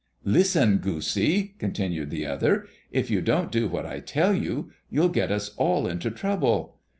"Listen, 0.25 0.77
goosy," 0.79 1.53
continued 1.59 2.09
the 2.09 2.25
other; 2.25 2.65
"if 2.91 3.11
you 3.11 3.21
don't 3.21 3.51
do 3.51 3.67
what 3.67 3.85
I 3.85 3.99
tell 3.99 4.33
you, 4.33 4.71
you'll 4.89 5.09
get 5.09 5.31
us 5.31 5.49
all 5.57 5.85
into 5.85 6.09
trouble. 6.09 6.79